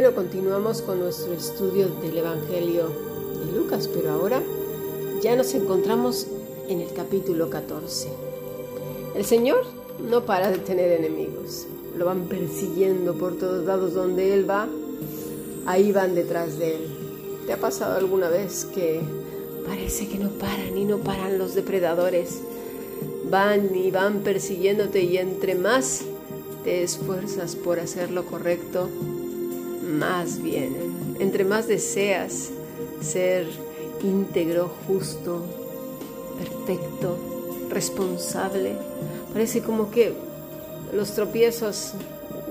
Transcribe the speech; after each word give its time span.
Bueno, 0.00 0.16
continuamos 0.16 0.80
con 0.80 0.98
nuestro 0.98 1.34
estudio 1.34 1.88
del 2.00 2.16
Evangelio 2.16 2.88
de 3.44 3.52
Lucas, 3.52 3.86
pero 3.86 4.12
ahora 4.12 4.42
ya 5.20 5.36
nos 5.36 5.52
encontramos 5.52 6.26
en 6.70 6.80
el 6.80 6.90
capítulo 6.94 7.50
14. 7.50 8.08
El 9.14 9.26
Señor 9.26 9.62
no 10.08 10.24
para 10.24 10.50
de 10.50 10.56
tener 10.56 10.90
enemigos, 10.92 11.66
lo 11.98 12.06
van 12.06 12.28
persiguiendo 12.28 13.12
por 13.12 13.36
todos 13.36 13.66
lados 13.66 13.92
donde 13.92 14.32
Él 14.32 14.48
va, 14.48 14.68
ahí 15.66 15.92
van 15.92 16.14
detrás 16.14 16.58
de 16.58 16.76
Él. 16.76 16.88
¿Te 17.44 17.52
ha 17.52 17.60
pasado 17.60 17.98
alguna 17.98 18.30
vez 18.30 18.64
que 18.64 19.02
parece 19.66 20.08
que 20.08 20.16
no 20.16 20.30
paran 20.30 20.78
y 20.78 20.86
no 20.86 20.96
paran 20.96 21.36
los 21.36 21.54
depredadores? 21.54 22.40
Van 23.28 23.76
y 23.76 23.90
van 23.90 24.20
persiguiéndote 24.20 25.02
y 25.02 25.18
entre 25.18 25.56
más 25.56 26.04
te 26.64 26.82
esfuerzas 26.82 27.54
por 27.54 27.80
hacer 27.80 28.10
lo 28.10 28.24
correcto, 28.24 28.88
más 30.00 30.42
vienen. 30.42 31.16
Entre 31.20 31.44
más 31.44 31.68
deseas 31.68 32.50
ser 33.00 33.46
íntegro, 34.02 34.72
justo, 34.86 35.44
perfecto, 36.38 37.18
responsable, 37.68 38.72
parece 39.32 39.60
como 39.60 39.90
que 39.90 40.12
los 40.92 41.14
tropiezos 41.14 41.92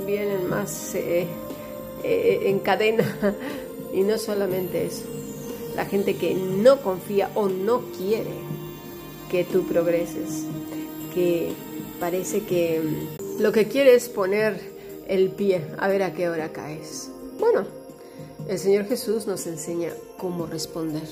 vienen 0.05 0.47
más 0.47 0.95
eh, 0.95 1.27
eh, 2.03 2.41
en 2.45 2.59
cadena. 2.59 3.03
Y 3.91 4.01
no 4.01 4.19
solamente 4.19 4.85
eso, 4.85 5.05
la 5.75 5.83
gente 5.83 6.15
que 6.15 6.35
no 6.35 6.79
confía 6.83 7.31
o 7.33 7.49
no 7.49 7.81
quiere 7.97 8.35
que 9.31 9.43
tú 9.43 9.65
progreses, 9.65 10.45
que 11.11 11.53
parece 11.99 12.41
que 12.41 12.81
mm, 12.81 13.41
lo 13.41 13.51
que 13.51 13.67
quiere 13.67 13.95
es 13.95 14.07
poner 14.07 14.61
el 15.07 15.31
pie 15.31 15.65
a 15.79 15.87
ver 15.87 16.03
a 16.03 16.13
qué 16.13 16.29
hora 16.29 16.53
caes. 16.53 17.09
Bueno, 17.39 17.65
el 18.49 18.59
Señor 18.59 18.85
Jesús 18.85 19.25
nos 19.25 19.47
enseña 19.47 19.93
cómo 20.17 20.45
responder. 20.45 21.07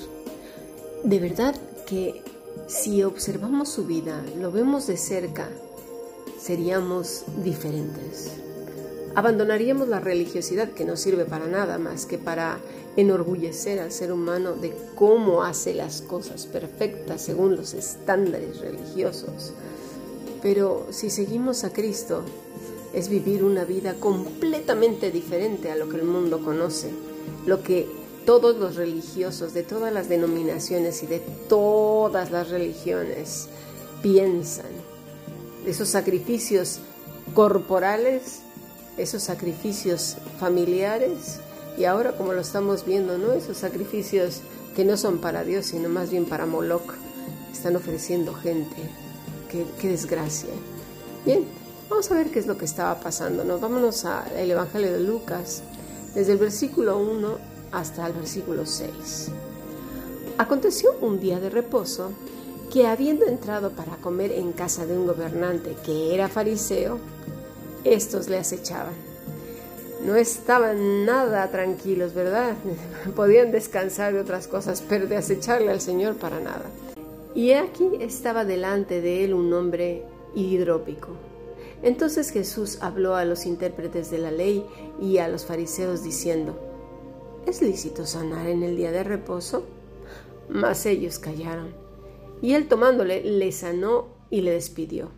De 1.03 1.19
verdad 1.19 1.55
que 1.87 2.21
si 2.67 3.01
observamos 3.03 3.69
su 3.69 3.85
vida, 3.85 4.21
lo 4.37 4.51
vemos 4.51 4.87
de 4.87 4.97
cerca, 4.97 5.47
seríamos 6.37 7.23
diferentes. 7.43 8.33
Abandonaríamos 9.15 9.87
la 9.87 10.01
religiosidad 10.01 10.71
que 10.71 10.85
no 10.85 10.97
sirve 10.97 11.25
para 11.25 11.47
nada 11.47 11.77
más 11.77 12.05
que 12.05 12.17
para 12.17 12.59
enorgullecer 12.97 13.79
al 13.79 13.91
ser 13.91 14.11
humano 14.11 14.53
de 14.53 14.75
cómo 14.95 15.43
hace 15.43 15.73
las 15.73 16.01
cosas 16.01 16.45
perfectas 16.45 17.21
según 17.21 17.55
los 17.55 17.73
estándares 17.73 18.59
religiosos. 18.59 19.53
Pero 20.41 20.87
si 20.89 21.09
seguimos 21.09 21.63
a 21.63 21.71
Cristo, 21.71 22.23
es 22.97 23.09
vivir 23.09 23.43
una 23.43 23.63
vida 23.63 23.93
completamente 23.99 25.11
diferente 25.11 25.71
a 25.71 25.75
lo 25.75 25.87
que 25.87 25.97
el 25.97 26.03
mundo 26.03 26.43
conoce, 26.43 26.89
lo 27.45 27.61
que 27.61 27.87
todos 28.25 28.57
los 28.57 28.75
religiosos 28.75 29.53
de 29.53 29.61
todas 29.61 29.93
las 29.93 30.09
denominaciones 30.09 31.03
y 31.03 31.05
de 31.05 31.19
todas 31.47 32.31
las 32.31 32.49
religiones 32.49 33.49
piensan. 34.01 34.65
Esos 35.67 35.89
sacrificios 35.89 36.79
corporales, 37.35 38.39
esos 38.97 39.21
sacrificios 39.21 40.17
familiares 40.39 41.39
y 41.77 41.85
ahora 41.85 42.17
como 42.17 42.33
lo 42.33 42.41
estamos 42.41 42.83
viendo, 42.83 43.19
¿no? 43.19 43.33
Esos 43.33 43.57
sacrificios 43.57 44.41
que 44.75 44.85
no 44.85 44.97
son 44.97 45.19
para 45.19 45.43
Dios, 45.43 45.67
sino 45.67 45.87
más 45.87 46.09
bien 46.09 46.25
para 46.25 46.47
Moloch, 46.47 46.95
están 47.53 47.75
ofreciendo 47.75 48.33
gente. 48.33 48.75
Qué, 49.51 49.65
qué 49.79 49.89
desgracia. 49.89 50.49
Bien, 51.25 51.45
Vamos 51.89 52.11
a 52.11 52.15
ver 52.15 52.31
qué 52.31 52.39
es 52.39 52.47
lo 52.47 52.57
que 52.57 52.65
estaba 52.65 52.99
pasando. 52.99 53.45
¿no? 53.45 53.59
Vámonos 53.59 54.03
al 54.03 54.51
Evangelio 54.51 54.91
de 54.91 54.99
Lucas, 54.99 55.63
desde 56.13 56.33
el 56.33 56.37
versículo 56.37 56.97
1 56.97 57.37
hasta 57.71 58.05
el 58.07 58.13
versículo 58.13 58.65
6. 58.65 59.29
Aconteció 60.37 60.95
un 60.99 61.19
día 61.19 61.39
de 61.39 61.49
reposo 61.49 62.11
que 62.71 62.87
habiendo 62.87 63.25
entrado 63.25 63.71
para 63.71 63.95
comer 63.97 64.33
en 64.33 64.51
casa 64.51 64.85
de 64.85 64.97
un 64.97 65.07
gobernante 65.07 65.75
que 65.85 66.13
era 66.13 66.27
fariseo, 66.27 66.99
estos 67.85 68.27
le 68.27 68.37
acechaban. 68.37 68.93
No 70.05 70.15
estaban 70.17 71.05
nada 71.05 71.49
tranquilos, 71.51 72.13
¿verdad? 72.13 72.55
Podían 73.15 73.51
descansar 73.51 74.13
de 74.13 74.19
otras 74.19 74.47
cosas, 74.47 74.83
pero 74.87 75.07
de 75.07 75.15
acecharle 75.15 75.71
al 75.71 75.79
Señor 75.79 76.15
para 76.15 76.41
nada. 76.41 76.65
Y 77.33 77.53
aquí 77.53 77.89
estaba 78.01 78.43
delante 78.43 78.99
de 78.99 79.23
él 79.23 79.33
un 79.33 79.53
hombre 79.53 80.03
hidrópico 80.35 81.11
entonces 81.83 82.31
Jesús 82.31 82.79
habló 82.81 83.15
a 83.15 83.25
los 83.25 83.45
intérpretes 83.45 84.09
de 84.09 84.17
la 84.17 84.31
ley 84.31 84.65
y 84.99 85.19
a 85.19 85.27
los 85.27 85.45
fariseos 85.45 86.03
diciendo, 86.03 86.57
¿es 87.45 87.61
lícito 87.61 88.05
sanar 88.05 88.47
en 88.47 88.63
el 88.63 88.75
día 88.75 88.91
de 88.91 89.03
reposo? 89.03 89.63
Mas 90.49 90.85
ellos 90.85 91.19
callaron. 91.19 91.69
Y 92.41 92.53
él 92.53 92.67
tomándole, 92.67 93.23
le 93.23 93.51
sanó 93.51 94.07
y 94.29 94.41
le 94.41 94.51
despidió. 94.51 95.09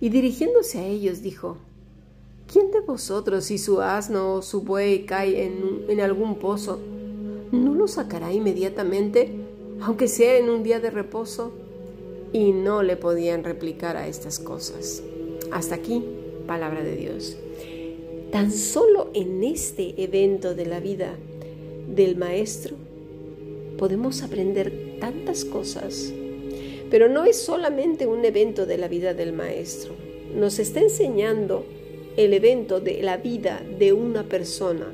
Y 0.00 0.10
dirigiéndose 0.10 0.78
a 0.78 0.86
ellos 0.86 1.22
dijo, 1.22 1.56
¿quién 2.50 2.70
de 2.70 2.80
vosotros 2.80 3.46
si 3.46 3.58
su 3.58 3.80
asno 3.80 4.34
o 4.34 4.42
su 4.42 4.62
buey 4.62 5.04
cae 5.04 5.44
en, 5.44 5.84
en 5.88 6.00
algún 6.00 6.38
pozo, 6.38 6.78
no 7.50 7.74
lo 7.74 7.88
sacará 7.88 8.32
inmediatamente, 8.32 9.32
aunque 9.80 10.06
sea 10.06 10.38
en 10.38 10.48
un 10.48 10.62
día 10.62 10.78
de 10.78 10.90
reposo? 10.90 11.52
Y 12.32 12.52
no 12.52 12.82
le 12.82 12.96
podían 12.96 13.42
replicar 13.42 13.96
a 13.96 14.06
estas 14.06 14.38
cosas. 14.38 15.02
Hasta 15.50 15.76
aquí, 15.76 16.02
palabra 16.46 16.82
de 16.82 16.94
Dios. 16.94 17.36
Tan 18.30 18.52
solo 18.52 19.10
en 19.14 19.42
este 19.42 19.94
evento 20.02 20.54
de 20.54 20.66
la 20.66 20.80
vida 20.80 21.14
del 21.88 22.16
Maestro 22.16 22.76
podemos 23.78 24.22
aprender 24.22 24.98
tantas 25.00 25.46
cosas, 25.46 26.12
pero 26.90 27.08
no 27.08 27.24
es 27.24 27.40
solamente 27.40 28.06
un 28.06 28.24
evento 28.24 28.66
de 28.66 28.76
la 28.76 28.88
vida 28.88 29.14
del 29.14 29.32
Maestro. 29.32 29.92
Nos 30.34 30.58
está 30.58 30.80
enseñando 30.80 31.64
el 32.18 32.34
evento 32.34 32.80
de 32.80 33.02
la 33.02 33.16
vida 33.16 33.62
de 33.78 33.94
una 33.94 34.24
persona 34.24 34.92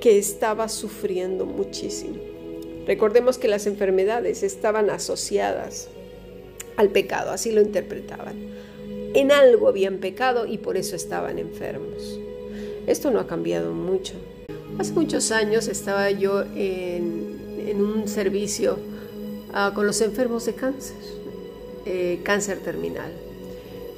que 0.00 0.16
estaba 0.16 0.68
sufriendo 0.68 1.44
muchísimo. 1.44 2.16
Recordemos 2.86 3.36
que 3.36 3.48
las 3.48 3.66
enfermedades 3.66 4.42
estaban 4.42 4.88
asociadas 4.88 5.88
al 6.76 6.90
pecado, 6.90 7.32
así 7.32 7.50
lo 7.50 7.60
interpretaban 7.60 8.65
en 9.16 9.32
algo 9.32 9.68
habían 9.68 9.96
pecado 9.96 10.44
y 10.44 10.58
por 10.58 10.76
eso 10.76 10.94
estaban 10.94 11.38
enfermos. 11.38 12.18
Esto 12.86 13.10
no 13.10 13.18
ha 13.18 13.26
cambiado 13.26 13.72
mucho. 13.72 14.12
Hace 14.78 14.92
muchos 14.92 15.32
años 15.32 15.68
estaba 15.68 16.10
yo 16.10 16.42
en, 16.54 17.34
un 17.80 18.08
servicio 18.08 18.78
ah, 19.54 19.72
con 19.74 19.86
los 19.86 20.02
enfermos 20.02 20.44
de 20.44 20.54
cáncer, 20.54 20.96
eh, 21.86 22.20
cáncer 22.24 22.58
terminal. 22.58 23.10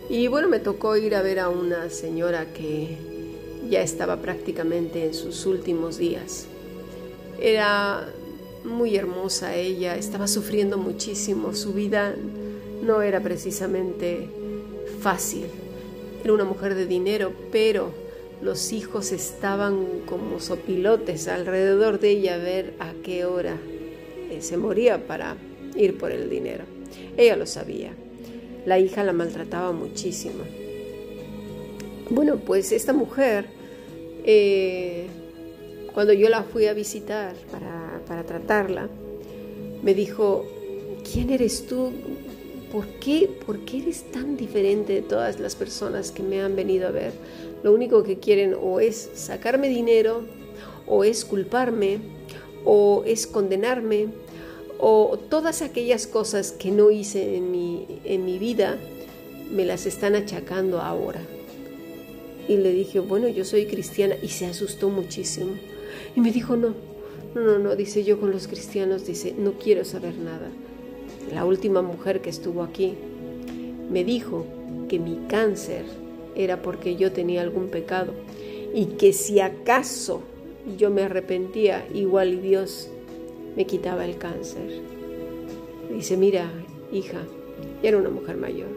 Y 0.08 0.28
bueno, 0.28 0.46
me 0.46 0.60
tocó 0.60 0.96
ir 0.96 1.16
a 1.16 1.22
ver 1.22 1.40
a 1.40 1.48
una 1.48 1.90
señora 1.90 2.52
que 2.52 2.96
ya 3.68 3.82
estaba 3.82 4.18
prácticamente 4.22 5.04
en 5.04 5.14
sus 5.14 5.46
últimos 5.46 5.98
días. 5.98 6.46
Era 7.40 8.08
muy 8.64 8.96
hermosa 8.96 9.56
ella, 9.56 9.96
estaba 9.96 10.28
sufriendo 10.28 10.78
muchísimo, 10.78 11.54
su 11.54 11.72
vida 11.72 12.14
no 12.82 13.02
era 13.02 13.20
precisamente 13.20 14.30
fácil. 15.00 15.46
Era 16.22 16.32
una 16.32 16.44
mujer 16.44 16.74
de 16.74 16.86
dinero, 16.86 17.32
pero 17.52 17.92
los 18.42 18.72
hijos 18.72 19.12
estaban 19.12 20.02
como 20.06 20.40
sopilotes 20.40 21.28
alrededor 21.28 21.98
de 22.00 22.10
ella 22.10 22.34
a 22.34 22.38
ver 22.38 22.74
a 22.78 22.92
qué 23.02 23.24
hora 23.24 23.56
eh, 24.30 24.38
se 24.40 24.56
moría 24.56 25.06
para 25.06 25.36
ir 25.76 25.98
por 25.98 26.12
el 26.12 26.30
dinero. 26.30 26.64
Ella 27.16 27.36
lo 27.36 27.46
sabía. 27.46 27.92
La 28.64 28.78
hija 28.78 29.04
la 29.04 29.12
maltrataba 29.12 29.72
muchísimo. 29.72 30.44
Bueno, 32.10 32.36
pues 32.36 32.72
esta 32.72 32.92
mujer, 32.92 33.46
eh, 34.24 35.06
cuando 35.92 36.12
yo 36.12 36.28
la 36.28 36.42
fui 36.42 36.66
a 36.66 36.74
visitar 36.74 37.34
para, 37.50 38.00
para 38.06 38.24
tratarla, 38.24 38.88
me 39.82 39.94
dijo, 39.94 40.44
¿quién 41.10 41.30
eres 41.30 41.66
tú? 41.66 41.92
¿Por 42.72 42.86
qué? 42.86 43.30
¿Por 43.46 43.60
qué 43.60 43.78
eres 43.78 44.02
tan 44.12 44.36
diferente 44.36 44.92
de 44.92 45.02
todas 45.02 45.40
las 45.40 45.56
personas 45.56 46.10
que 46.10 46.22
me 46.22 46.42
han 46.42 46.54
venido 46.54 46.88
a 46.88 46.90
ver? 46.90 47.12
Lo 47.62 47.72
único 47.72 48.02
que 48.02 48.18
quieren 48.18 48.54
o 48.60 48.78
es 48.78 49.10
sacarme 49.14 49.70
dinero, 49.70 50.22
o 50.86 51.02
es 51.02 51.24
culparme, 51.24 51.98
o 52.66 53.04
es 53.06 53.26
condenarme, 53.26 54.08
o 54.78 55.18
todas 55.30 55.62
aquellas 55.62 56.06
cosas 56.06 56.52
que 56.52 56.70
no 56.70 56.90
hice 56.90 57.36
en 57.36 57.50
mi, 57.50 57.86
en 58.04 58.26
mi 58.26 58.38
vida, 58.38 58.78
me 59.50 59.64
las 59.64 59.86
están 59.86 60.14
achacando 60.14 60.80
ahora. 60.80 61.22
Y 62.48 62.58
le 62.58 62.72
dije, 62.72 63.00
bueno, 63.00 63.28
yo 63.28 63.46
soy 63.46 63.64
cristiana, 63.64 64.14
y 64.22 64.28
se 64.28 64.44
asustó 64.44 64.90
muchísimo. 64.90 65.52
Y 66.14 66.20
me 66.20 66.32
dijo, 66.32 66.54
no, 66.54 66.74
no, 67.34 67.40
no, 67.40 67.58
no, 67.58 67.76
dice 67.76 68.04
yo 68.04 68.20
con 68.20 68.30
los 68.30 68.46
cristianos, 68.46 69.06
dice, 69.06 69.34
no 69.36 69.52
quiero 69.52 69.86
saber 69.86 70.14
nada 70.16 70.50
la 71.32 71.44
última 71.44 71.82
mujer 71.82 72.20
que 72.20 72.30
estuvo 72.30 72.62
aquí, 72.62 72.94
me 73.90 74.04
dijo 74.04 74.46
que 74.88 74.98
mi 74.98 75.18
cáncer 75.28 75.84
era 76.34 76.62
porque 76.62 76.96
yo 76.96 77.12
tenía 77.12 77.42
algún 77.42 77.68
pecado 77.68 78.12
y 78.74 78.86
que 78.96 79.12
si 79.12 79.40
acaso 79.40 80.22
yo 80.76 80.90
me 80.90 81.02
arrepentía, 81.02 81.86
igual 81.94 82.42
Dios 82.42 82.88
me 83.56 83.66
quitaba 83.66 84.04
el 84.04 84.18
cáncer. 84.18 84.82
Dice, 85.90 86.16
mira, 86.16 86.50
hija, 86.92 87.20
era 87.82 87.96
una 87.96 88.10
mujer 88.10 88.36
mayor. 88.36 88.68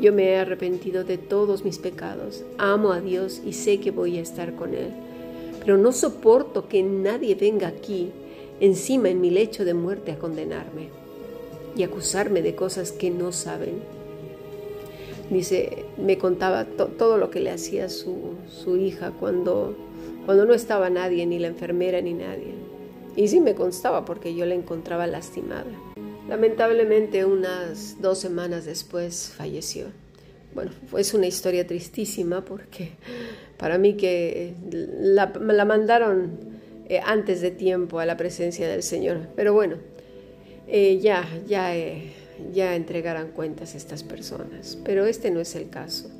Yo 0.00 0.12
me 0.12 0.30
he 0.30 0.36
arrepentido 0.36 1.04
de 1.04 1.18
todos 1.18 1.64
mis 1.64 1.78
pecados, 1.78 2.44
amo 2.58 2.92
a 2.92 3.00
Dios 3.00 3.40
y 3.44 3.52
sé 3.52 3.78
que 3.78 3.90
voy 3.90 4.18
a 4.18 4.22
estar 4.22 4.56
con 4.56 4.74
Él. 4.74 4.90
Pero 5.60 5.78
no 5.78 5.92
soporto 5.92 6.66
que 6.66 6.82
nadie 6.82 7.34
venga 7.34 7.68
aquí, 7.68 8.10
encima 8.58 9.10
en 9.10 9.20
mi 9.20 9.30
lecho 9.30 9.64
de 9.64 9.74
muerte, 9.74 10.12
a 10.12 10.18
condenarme 10.18 11.01
y 11.76 11.82
acusarme 11.82 12.42
de 12.42 12.54
cosas 12.54 12.92
que 12.92 13.10
no 13.10 13.32
saben. 13.32 13.82
Dice, 15.30 15.86
me 15.96 16.18
contaba 16.18 16.64
todo 16.64 17.16
lo 17.16 17.30
que 17.30 17.40
le 17.40 17.50
hacía 17.50 17.88
su, 17.88 18.34
su 18.48 18.76
hija 18.76 19.12
cuando, 19.18 19.76
cuando 20.26 20.44
no 20.44 20.52
estaba 20.52 20.90
nadie, 20.90 21.24
ni 21.26 21.38
la 21.38 21.48
enfermera 21.48 22.00
ni 22.00 22.12
nadie. 22.12 22.54
Y 23.16 23.28
sí 23.28 23.40
me 23.40 23.54
constaba 23.54 24.04
porque 24.04 24.34
yo 24.34 24.44
la 24.46 24.54
encontraba 24.54 25.06
lastimada. 25.06 25.70
Lamentablemente 26.28 27.24
unas 27.24 28.00
dos 28.00 28.18
semanas 28.18 28.64
después 28.64 29.32
falleció. 29.36 29.86
Bueno, 30.54 30.70
fue 30.86 31.02
una 31.14 31.26
historia 31.26 31.66
tristísima 31.66 32.44
porque 32.44 32.92
para 33.56 33.78
mí 33.78 33.94
que 33.94 34.54
la, 34.70 35.32
la 35.34 35.64
mandaron 35.64 36.52
eh, 36.88 37.00
antes 37.04 37.40
de 37.40 37.50
tiempo 37.50 38.00
a 38.00 38.06
la 38.06 38.16
presencia 38.16 38.68
del 38.68 38.82
Señor. 38.82 39.28
Pero 39.34 39.54
bueno, 39.54 39.76
eh, 40.68 40.98
ya, 41.00 41.28
ya, 41.46 41.76
eh, 41.76 42.12
ya 42.52 42.74
entregarán 42.76 43.28
cuentas 43.28 43.74
estas 43.74 44.02
personas. 44.02 44.78
Pero 44.84 45.06
este 45.06 45.30
no 45.30 45.40
es 45.40 45.54
el 45.54 45.68
caso. 45.70 46.10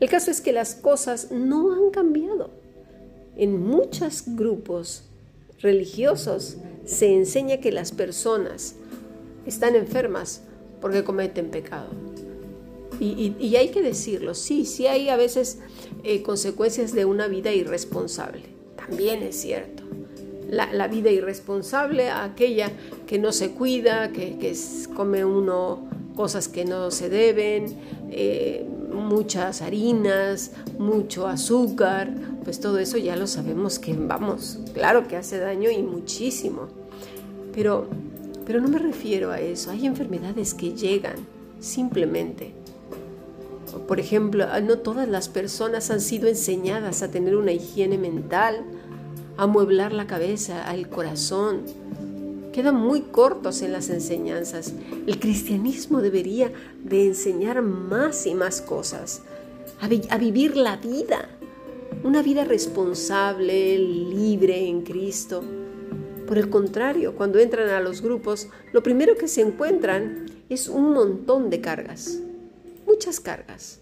El 0.00 0.08
caso 0.08 0.30
es 0.30 0.40
que 0.40 0.52
las 0.52 0.74
cosas 0.74 1.30
no 1.30 1.72
han 1.72 1.90
cambiado. 1.90 2.50
En 3.36 3.60
muchos 3.60 4.24
grupos 4.26 5.04
religiosos 5.60 6.56
se 6.84 7.14
enseña 7.14 7.58
que 7.58 7.72
las 7.72 7.92
personas 7.92 8.76
están 9.46 9.74
enfermas 9.74 10.42
porque 10.80 11.04
cometen 11.04 11.50
pecado. 11.50 11.88
Y, 13.00 13.54
hay 13.54 13.68
que 13.68 13.80
decirlo, 13.80 14.34
sí, 14.34 14.66
sí 14.66 14.88
hay 14.88 15.08
a 15.08 15.16
veces 15.16 15.58
eh, 16.02 16.22
consecuencias 16.22 16.92
de 16.92 17.04
una 17.04 17.28
vida 17.28 17.52
irresponsable. 17.52 18.42
También 18.76 19.22
es 19.22 19.36
cierto. 19.40 19.77
La, 20.48 20.88
vida 20.88 21.10
irresponsable, 21.10 22.10
aquella 22.10 22.70
que 23.06 23.18
no 23.18 23.32
se 23.32 23.50
cuida, 23.50 24.10
que, 24.12 24.56
come 24.94 25.24
uno 25.24 25.86
cosas 26.16 26.48
que 26.48 26.64
no 26.64 26.90
se 26.90 27.08
deben, 27.08 27.76
eh, 28.10 28.66
muchas 28.92 29.62
harinas, 29.62 30.52
mucho 30.78 31.28
azúcar, 31.28 32.12
pues 32.44 32.60
todo 32.60 32.78
eso 32.78 32.96
ya 32.96 33.14
lo 33.14 33.26
sabemos 33.26 33.78
que 33.78 33.94
vamos, 33.94 34.58
claro 34.74 35.06
que 35.06 35.16
hace 35.16 35.38
daño 35.38 35.70
y 35.70 35.82
muchísimo. 35.82 36.68
Pero 37.54 37.88
pero 38.48 38.62
no 38.62 38.68
me 38.68 38.78
refiero 38.78 39.30
a 39.30 39.40
eso. 39.42 39.70
Hay 39.70 39.84
enfermedades 39.84 40.54
que 40.54 40.72
llegan 40.72 41.16
simplemente. 41.60 42.54
Por 43.86 44.00
ejemplo, 44.00 44.46
no 44.62 44.78
todas 44.78 45.06
las 45.06 45.28
personas 45.28 45.90
han 45.90 46.00
sido 46.00 46.28
enseñadas 46.28 47.02
a 47.02 47.10
tener 47.10 47.36
una 47.36 47.52
higiene 47.52 47.98
mental, 47.98 48.64
a 49.38 49.46
mueblar 49.46 49.92
la 49.92 50.06
cabeza, 50.06 50.68
al 50.68 50.90
corazón. 50.90 51.62
Quedan 52.52 52.74
muy 52.74 53.02
cortos 53.02 53.62
en 53.62 53.72
las 53.72 53.88
enseñanzas. 53.88 54.74
El 55.06 55.18
cristianismo 55.18 56.02
debería 56.02 56.52
de 56.82 57.06
enseñar 57.06 57.62
más 57.62 58.26
y 58.26 58.34
más 58.34 58.60
cosas, 58.60 59.22
a 59.80 60.18
vivir 60.18 60.56
la 60.56 60.76
vida, 60.76 61.28
una 62.02 62.20
vida 62.20 62.44
responsable, 62.44 63.78
libre 63.78 64.68
en 64.68 64.82
Cristo. 64.82 65.42
Por 66.26 66.36
el 66.36 66.50
contrario, 66.50 67.14
cuando 67.14 67.38
entran 67.38 67.70
a 67.70 67.80
los 67.80 68.02
grupos, 68.02 68.48
lo 68.72 68.82
primero 68.82 69.16
que 69.16 69.28
se 69.28 69.40
encuentran 69.40 70.26
es 70.48 70.68
un 70.68 70.92
montón 70.92 71.48
de 71.48 71.60
cargas, 71.60 72.18
muchas 72.86 73.20
cargas, 73.20 73.80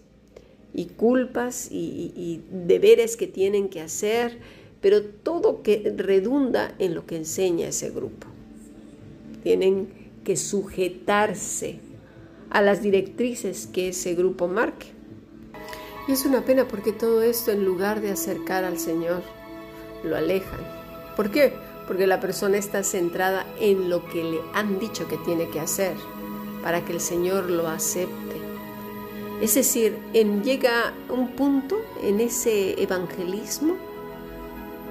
y 0.73 0.85
culpas 0.85 1.69
y, 1.71 2.43
deberes 2.51 3.17
que 3.17 3.25
tienen 3.25 3.69
que 3.69 3.81
hacer, 3.81 4.37
pero 4.81 5.03
todo 5.03 5.63
que 5.63 5.93
redunda 5.95 6.73
en 6.79 6.95
lo 6.95 7.05
que 7.05 7.17
enseña 7.17 7.67
ese 7.67 7.89
grupo. 7.89 8.27
Tienen 9.43 9.89
que 10.23 10.37
sujetarse 10.37 11.79
a 12.49 12.61
las 12.61 12.81
directrices 12.81 13.67
que 13.67 13.89
ese 13.89 14.15
grupo 14.15 14.47
marque. 14.47 14.87
Y 16.07 16.13
es 16.13 16.25
una 16.25 16.45
pena 16.45 16.67
porque 16.67 16.93
todo 16.93 17.21
esto 17.21 17.51
en 17.51 17.65
lugar 17.65 18.01
de 18.01 18.11
acercar 18.11 18.63
al 18.63 18.79
Señor, 18.79 19.23
lo 20.03 20.15
alejan. 20.15 20.59
¿Por 21.15 21.31
qué? 21.31 21.53
porque 21.87 22.05
la 22.05 22.19
persona 22.19 22.57
está 22.57 22.83
centrada 22.83 23.45
en 23.59 23.89
lo 23.89 24.05
que 24.09 24.23
le 24.23 24.39
han 24.53 24.77
dicho 24.77 25.07
que 25.07 25.17
tiene 25.17 25.49
que 25.49 25.61
hacer 25.61 25.95
para 26.61 26.83
que 26.83 26.93
el 26.93 26.99
Señor 26.99 27.49
lo 27.49 27.67
acepte. 27.67 28.35
Es 29.41 29.55
decir, 29.55 29.97
en, 30.13 30.43
llega 30.43 30.93
un 31.09 31.35
punto 31.35 31.77
en 32.03 32.19
ese 32.19 32.81
evangelismo 32.81 33.77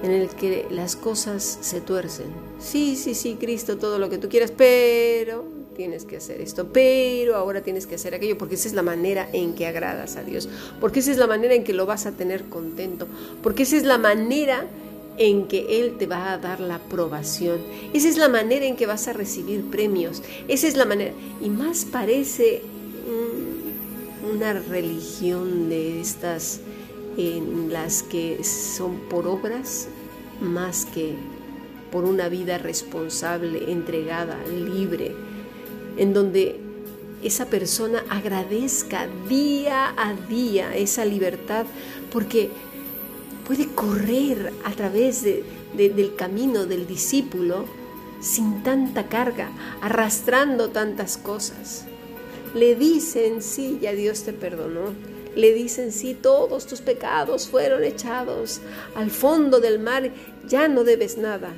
en 0.03 0.11
el 0.11 0.29
que 0.29 0.67
las 0.69 0.95
cosas 0.95 1.59
se 1.61 1.81
tuercen. 1.81 2.27
Sí, 2.59 2.95
sí, 2.95 3.15
sí, 3.15 3.37
Cristo, 3.39 3.77
todo 3.77 3.99
lo 3.99 4.09
que 4.09 4.17
tú 4.17 4.29
quieras, 4.29 4.51
pero 4.55 5.45
tienes 5.75 6.05
que 6.05 6.17
hacer 6.17 6.41
esto, 6.41 6.67
pero 6.73 7.35
ahora 7.35 7.61
tienes 7.61 7.85
que 7.85 7.95
hacer 7.95 8.15
aquello, 8.15 8.37
porque 8.37 8.55
esa 8.55 8.67
es 8.67 8.73
la 8.73 8.81
manera 8.81 9.29
en 9.31 9.53
que 9.53 9.67
agradas 9.67 10.15
a 10.15 10.23
Dios, 10.23 10.49
porque 10.79 10.99
esa 10.99 11.11
es 11.11 11.17
la 11.17 11.27
manera 11.27 11.53
en 11.53 11.63
que 11.63 11.73
lo 11.73 11.85
vas 11.85 12.07
a 12.07 12.13
tener 12.13 12.45
contento, 12.45 13.07
porque 13.43 13.63
esa 13.63 13.77
es 13.77 13.83
la 13.83 13.97
manera 13.97 14.65
en 15.17 15.47
que 15.47 15.81
Él 15.81 15.97
te 15.97 16.07
va 16.07 16.33
a 16.33 16.37
dar 16.37 16.59
la 16.59 16.75
aprobación. 16.75 17.59
Esa 17.93 18.07
es 18.07 18.17
la 18.17 18.29
manera 18.29 18.65
en 18.65 18.75
que 18.75 18.85
vas 18.85 19.07
a 19.07 19.13
recibir 19.13 19.63
premios. 19.65 20.21
Esa 20.47 20.67
es 20.67 20.77
la 20.77 20.85
manera. 20.85 21.11
Y 21.41 21.49
más 21.49 21.85
parece 21.85 22.61
una 24.31 24.53
religión 24.53 25.69
de 25.69 26.01
estas 26.01 26.59
en 27.17 27.73
las 27.73 28.03
que 28.03 28.43
son 28.43 28.97
por 29.09 29.27
obras 29.27 29.87
más 30.39 30.85
que 30.85 31.15
por 31.91 32.05
una 32.05 32.29
vida 32.29 32.57
responsable, 32.57 33.71
entregada, 33.71 34.37
libre, 34.45 35.15
en 35.97 36.13
donde 36.13 36.59
esa 37.23 37.47
persona 37.47 38.03
agradezca 38.09 39.07
día 39.27 39.93
a 39.97 40.13
día 40.13 40.75
esa 40.75 41.05
libertad, 41.05 41.65
porque 42.11 42.49
puede 43.47 43.67
correr 43.67 44.53
a 44.63 44.71
través 44.71 45.23
del 45.23 46.15
camino 46.15 46.65
del 46.65 46.85
discípulo 46.85 47.65
sin 48.19 48.63
tanta 48.63 49.07
carga, 49.07 49.49
arrastrando 49.81 50.69
tantas 50.69 51.17
cosas. 51.17 51.85
Le 52.53 52.75
dicen, 52.75 53.41
sí, 53.41 53.79
ya 53.81 53.93
Dios 53.93 54.23
te 54.23 54.33
perdonó. 54.33 55.16
Le 55.37 55.53
dicen, 55.53 55.91
sí, 55.91 56.15
todos 56.15 56.65
tus 56.65 56.81
pecados 56.81 57.47
fueron 57.47 57.83
echados 57.83 58.59
al 58.95 59.11
fondo 59.11 59.59
del 59.59 59.77
mar, 59.77 60.11
ya 60.47 60.67
no 60.67 60.83
debes 60.83 61.19
nada. 61.19 61.53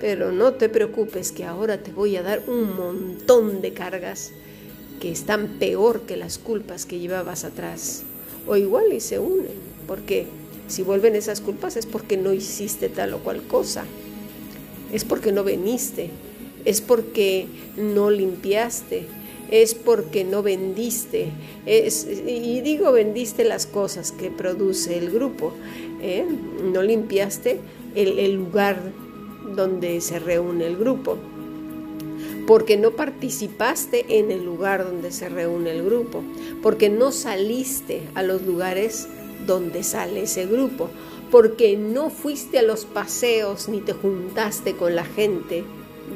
Pero 0.00 0.32
no 0.32 0.54
te 0.54 0.70
preocupes 0.70 1.30
que 1.30 1.44
ahora 1.44 1.82
te 1.82 1.92
voy 1.92 2.16
a 2.16 2.22
dar 2.22 2.42
un 2.46 2.74
montón 2.74 3.60
de 3.60 3.74
cargas 3.74 4.32
que 5.00 5.12
están 5.12 5.58
peor 5.58 6.00
que 6.06 6.16
las 6.16 6.38
culpas 6.38 6.86
que 6.86 6.98
llevabas 6.98 7.44
atrás. 7.44 8.04
O 8.46 8.56
igual 8.56 8.90
y 8.90 9.00
se 9.00 9.18
unen, 9.18 9.58
porque 9.86 10.26
si 10.66 10.82
vuelven 10.82 11.14
esas 11.14 11.42
culpas 11.42 11.76
es 11.76 11.84
porque 11.84 12.16
no 12.16 12.32
hiciste 12.32 12.88
tal 12.88 13.12
o 13.12 13.18
cual 13.18 13.42
cosa. 13.42 13.84
Es 14.90 15.04
porque 15.04 15.30
no 15.30 15.44
veniste. 15.44 16.08
Es 16.64 16.80
porque 16.80 17.48
no 17.76 18.10
limpiaste. 18.10 19.19
Es 19.50 19.74
porque 19.74 20.24
no 20.24 20.42
vendiste. 20.42 21.32
y 21.66 22.60
digo 22.60 22.92
vendiste 22.92 23.44
las 23.44 23.66
cosas 23.66 24.12
que 24.12 24.30
produce 24.30 24.96
el 24.96 25.10
grupo. 25.10 25.52
¿eh? 26.00 26.24
No 26.72 26.82
limpiaste 26.82 27.60
el 27.94 28.34
lugar 28.34 28.92
donde 29.54 30.00
se 30.00 30.18
reúne 30.18 30.66
el 30.66 30.76
grupo 30.76 31.18
porque 32.50 32.76
no 32.76 32.90
participaste 32.90 34.18
en 34.18 34.32
el 34.32 34.44
lugar 34.44 34.84
donde 34.84 35.12
se 35.12 35.28
reúne 35.28 35.70
el 35.70 35.84
grupo, 35.84 36.24
porque 36.64 36.88
no 36.88 37.12
saliste 37.12 38.02
a 38.16 38.24
los 38.24 38.42
lugares 38.42 39.06
donde 39.46 39.84
sale 39.84 40.22
ese 40.22 40.46
grupo, 40.46 40.90
porque 41.30 41.76
no 41.76 42.10
fuiste 42.10 42.58
a 42.58 42.62
los 42.62 42.86
paseos 42.86 43.68
ni 43.68 43.80
te 43.80 43.92
juntaste 43.92 44.74
con 44.74 44.96
la 44.96 45.04
gente 45.04 45.62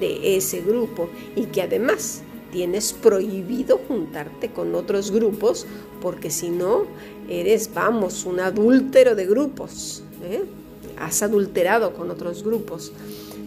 de 0.00 0.36
ese 0.36 0.60
grupo 0.60 1.08
y 1.36 1.44
que 1.44 1.62
además 1.62 2.23
tienes 2.54 2.92
prohibido 2.92 3.80
juntarte 3.88 4.52
con 4.52 4.76
otros 4.76 5.10
grupos 5.10 5.66
porque 6.00 6.30
si 6.30 6.50
no 6.50 6.84
eres, 7.28 7.74
vamos, 7.74 8.24
un 8.26 8.38
adúltero 8.38 9.16
de 9.16 9.26
grupos. 9.26 10.04
¿eh? 10.22 10.44
Has 10.96 11.20
adulterado 11.24 11.94
con 11.94 12.12
otros 12.12 12.44
grupos. 12.44 12.92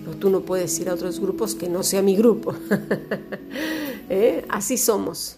No, 0.06 0.12
tú 0.18 0.30
no 0.30 0.42
puedes 0.42 0.78
ir 0.80 0.90
a 0.90 0.94
otros 0.94 1.22
grupos 1.22 1.56
que 1.56 1.70
no 1.70 1.84
sea 1.84 2.02
mi 2.02 2.18
grupo. 2.18 2.54
¿Eh? 4.10 4.44
Así 4.50 4.78
somos. 4.78 5.38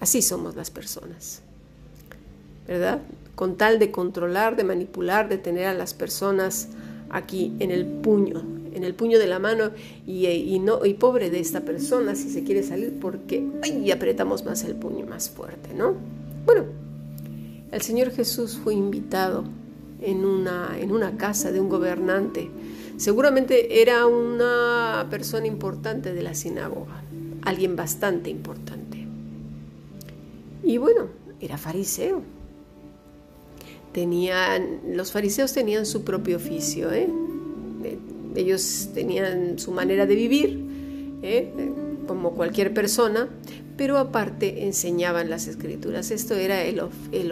Así 0.00 0.20
somos 0.20 0.56
las 0.56 0.72
personas. 0.72 1.42
¿Verdad? 2.66 3.00
con 3.36 3.56
tal 3.56 3.78
de 3.78 3.92
controlar, 3.92 4.56
de 4.56 4.64
manipular, 4.64 5.28
de 5.28 5.38
tener 5.38 5.66
a 5.66 5.74
las 5.74 5.94
personas 5.94 6.68
aquí 7.10 7.52
en 7.60 7.70
el 7.70 7.84
puño, 7.84 8.42
en 8.76 8.84
el 8.84 8.94
puño 8.94 9.18
de 9.18 9.26
la 9.26 9.38
mano 9.38 9.70
y, 10.06 10.58
no, 10.60 10.84
y 10.84 10.94
pobre 10.94 11.30
de 11.30 11.40
esta 11.40 11.62
persona 11.62 12.14
si 12.14 12.28
se 12.28 12.44
quiere 12.44 12.62
salir 12.62 12.98
porque 13.00 13.42
apretamos 13.92 14.44
más 14.44 14.64
el 14.64 14.76
puño 14.76 15.06
más 15.06 15.30
fuerte, 15.30 15.72
¿no? 15.74 15.94
Bueno, 16.44 16.64
el 17.72 17.80
Señor 17.80 18.10
Jesús 18.10 18.58
fue 18.62 18.74
invitado 18.74 19.44
en 20.02 20.26
una, 20.26 20.76
en 20.78 20.92
una 20.92 21.16
casa 21.16 21.52
de 21.52 21.60
un 21.60 21.70
gobernante. 21.70 22.50
Seguramente 22.98 23.80
era 23.80 24.06
una 24.06 25.06
persona 25.10 25.46
importante 25.46 26.12
de 26.12 26.22
la 26.22 26.34
sinagoga, 26.34 27.02
alguien 27.42 27.76
bastante 27.76 28.28
importante. 28.28 29.06
Y 30.62 30.76
bueno, 30.76 31.08
era 31.40 31.56
fariseo. 31.56 32.22
Tenían, 33.92 34.80
los 34.94 35.12
fariseos 35.12 35.54
tenían 35.54 35.86
su 35.86 36.04
propio 36.04 36.36
oficio, 36.36 36.92
¿eh? 36.92 37.08
Ellos 38.36 38.90
tenían 38.94 39.58
su 39.58 39.70
manera 39.70 40.06
de 40.06 40.14
vivir, 40.14 40.60
¿eh? 41.22 41.52
como 42.06 42.34
cualquier 42.34 42.72
persona, 42.72 43.28
pero 43.76 43.98
aparte 43.98 44.64
enseñaban 44.64 45.28
las 45.30 45.48
escrituras. 45.48 46.10
Esto 46.10 46.34
era 46.34 46.62
el, 46.62 46.80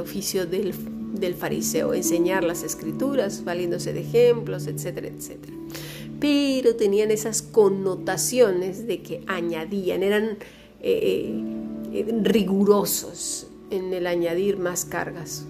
oficio 0.00 0.46
del, 0.46 0.74
del, 1.18 1.34
fariseo, 1.34 1.94
enseñar 1.94 2.44
las 2.44 2.62
escrituras, 2.62 3.44
valiéndose 3.44 3.92
de 3.92 4.00
ejemplos, 4.00 4.66
etcétera, 4.66 5.08
etcétera. 5.08 5.54
Pero 6.20 6.76
tenían 6.76 7.10
esas 7.10 7.42
connotaciones 7.42 8.86
de 8.86 9.02
que 9.02 9.22
añadían, 9.26 10.02
eran 10.02 10.38
eh, 10.80 11.34
rigurosos 12.22 13.46
en 13.70 13.92
el 13.92 14.06
añadir 14.06 14.58
más 14.58 14.84
cargas 14.84 15.44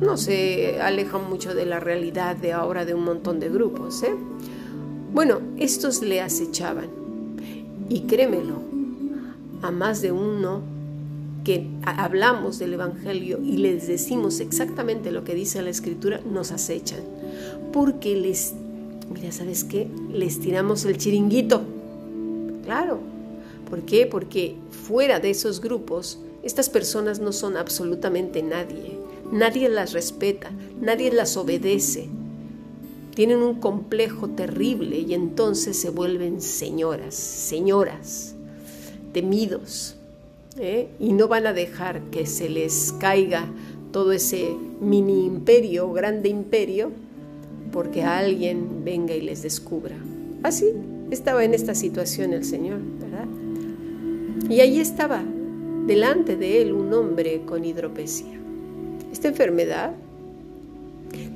no 0.00 0.16
se 0.16 0.80
alejan 0.80 1.28
mucho 1.28 1.54
de 1.54 1.66
la 1.66 1.80
realidad 1.80 2.36
de 2.36 2.52
ahora 2.52 2.84
de 2.84 2.94
un 2.94 3.04
montón 3.04 3.40
de 3.40 3.48
grupos. 3.48 4.02
¿eh? 4.04 4.14
Bueno, 5.12 5.40
estos 5.58 6.02
le 6.02 6.20
acechaban. 6.20 6.88
Y 7.88 8.00
créemelo, 8.02 8.60
a 9.62 9.70
más 9.70 10.02
de 10.02 10.12
uno 10.12 10.60
que 11.44 11.66
hablamos 11.82 12.58
del 12.58 12.74
Evangelio 12.74 13.40
y 13.42 13.56
les 13.56 13.86
decimos 13.86 14.40
exactamente 14.40 15.10
lo 15.10 15.24
que 15.24 15.34
dice 15.34 15.62
la 15.62 15.70
Escritura, 15.70 16.20
nos 16.30 16.52
acechan. 16.52 17.00
Porque 17.72 18.16
les, 18.16 18.52
mira, 19.12 19.32
¿sabes 19.32 19.64
qué? 19.64 19.88
Les 20.12 20.40
tiramos 20.40 20.84
el 20.84 20.98
chiringuito. 20.98 21.62
Claro. 22.64 23.00
¿Por 23.70 23.82
qué? 23.82 24.06
Porque 24.06 24.56
fuera 24.86 25.20
de 25.20 25.30
esos 25.30 25.60
grupos, 25.60 26.18
estas 26.42 26.68
personas 26.68 27.20
no 27.20 27.32
son 27.32 27.56
absolutamente 27.56 28.42
nadie. 28.42 28.98
Nadie 29.32 29.68
las 29.68 29.92
respeta, 29.92 30.50
nadie 30.80 31.12
las 31.12 31.36
obedece. 31.36 32.08
Tienen 33.18 33.42
un 33.42 33.56
complejo 33.56 34.28
terrible 34.28 35.00
y 35.00 35.12
entonces 35.12 35.76
se 35.76 35.90
vuelven 35.90 36.40
señoras, 36.40 37.16
señoras, 37.16 38.36
temidos. 39.12 39.96
¿eh? 40.56 40.86
Y 41.00 41.14
no 41.14 41.26
van 41.26 41.48
a 41.48 41.52
dejar 41.52 42.00
que 42.12 42.26
se 42.26 42.48
les 42.48 42.94
caiga 43.00 43.44
todo 43.90 44.12
ese 44.12 44.54
mini 44.80 45.26
imperio, 45.26 45.92
grande 45.92 46.28
imperio, 46.28 46.92
porque 47.72 48.04
alguien 48.04 48.84
venga 48.84 49.16
y 49.16 49.20
les 49.20 49.42
descubra. 49.42 49.96
Así 50.44 50.66
estaba 51.10 51.42
en 51.42 51.54
esta 51.54 51.74
situación 51.74 52.32
el 52.32 52.44
Señor, 52.44 52.78
¿verdad? 53.00 53.26
Y 54.48 54.60
allí 54.60 54.78
estaba 54.78 55.24
delante 55.88 56.36
de 56.36 56.62
él 56.62 56.72
un 56.72 56.94
hombre 56.94 57.42
con 57.44 57.64
hidropesia. 57.64 58.38
Esta 59.10 59.26
enfermedad 59.26 59.96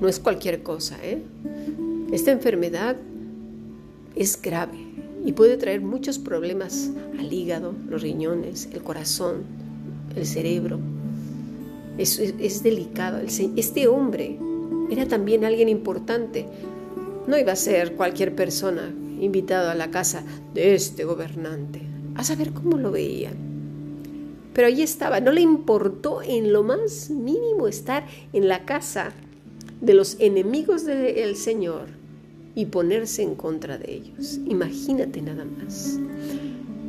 no 0.00 0.08
es 0.08 0.18
cualquier 0.18 0.62
cosa, 0.62 0.98
¿eh? 1.02 1.22
Esta 2.12 2.30
enfermedad 2.30 2.96
es 4.16 4.40
grave 4.40 4.78
y 5.24 5.32
puede 5.32 5.56
traer 5.56 5.80
muchos 5.80 6.18
problemas 6.18 6.90
al 7.18 7.32
hígado, 7.32 7.74
los 7.88 8.02
riñones, 8.02 8.68
el 8.72 8.82
corazón, 8.82 9.44
el 10.16 10.26
cerebro. 10.26 10.78
Es, 11.98 12.62
delicado. 12.62 13.20
Este 13.20 13.86
hombre 13.86 14.38
era 14.90 15.06
también 15.06 15.44
alguien 15.44 15.68
importante. 15.68 16.46
No 17.26 17.38
iba 17.38 17.52
a 17.52 17.56
ser 17.56 17.94
cualquier 17.94 18.34
persona 18.34 18.92
invitado 19.20 19.70
a 19.70 19.74
la 19.74 19.90
casa 19.90 20.24
de 20.54 20.74
este 20.74 21.04
gobernante. 21.04 21.82
A 22.14 22.24
saber 22.24 22.52
cómo 22.52 22.76
lo 22.76 22.90
veían. 22.90 23.34
Pero 24.52 24.66
allí 24.68 24.82
estaba, 24.82 25.20
no 25.20 25.32
le 25.32 25.40
importó 25.40 26.20
en 26.22 26.52
lo 26.52 26.62
más 26.62 27.08
mínimo 27.10 27.68
estar 27.68 28.04
en 28.32 28.48
la 28.48 28.64
casa 28.64 29.12
de 29.82 29.94
los 29.94 30.16
enemigos 30.20 30.86
del 30.86 31.36
Señor 31.36 31.88
y 32.54 32.66
ponerse 32.66 33.22
en 33.22 33.34
contra 33.34 33.76
de 33.76 33.92
ellos. 33.92 34.38
Imagínate 34.46 35.20
nada 35.20 35.44
más. 35.44 35.98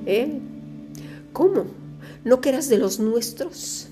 ¿Eh? 0.06 0.40
¿Cómo? 1.34 1.66
¿No 2.24 2.40
que 2.40 2.50
eras 2.50 2.70
de 2.70 2.78
los 2.78 3.00
nuestros? 3.00 3.88